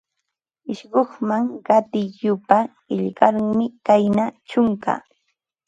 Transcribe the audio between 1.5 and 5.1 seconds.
qatiq yupa, qillqanmi kayna: chunka